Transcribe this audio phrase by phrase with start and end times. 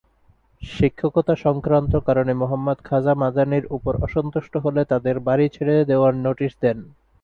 [0.61, 6.77] শিক্ষকতা সংক্রান্ত কারণে মুহাম্মদ খাজা মাদানির উপর অসন্তুষ্ট হলে তাদের বাড়ি ছেড়ে দেওয়ার নোটিশ দেন।